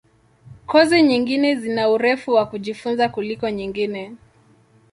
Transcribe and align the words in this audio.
Kozi 0.71 1.01
nyingine 1.01 1.55
zina 1.55 1.89
urefu 1.89 2.31
wa 2.33 2.45
kujifunza 2.45 3.09
kuliko 3.09 3.49
nyingine. 3.49 4.15